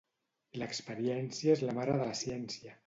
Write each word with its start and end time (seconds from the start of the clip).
L'experiència 0.61 1.55
és 1.59 1.63
la 1.69 1.79
mare 1.83 2.03
de 2.03 2.11
la 2.13 2.21
ciència. 2.25 2.77